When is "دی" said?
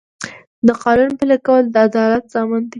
2.63-2.69